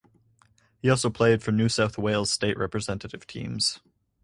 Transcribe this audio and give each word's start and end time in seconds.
He 0.81 0.89
also 0.89 1.11
played 1.11 1.43
for 1.43 1.51
New 1.51 1.69
South 1.69 1.95
Wales 1.95 2.31
state 2.31 2.57
representative 2.57 3.27
teams. 3.27 3.79